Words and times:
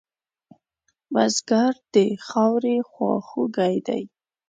بزګر 1.13 1.73
د 1.93 1.95
خاورې 2.27 2.77
خواخوږی 2.91 3.75
دی 3.87 4.03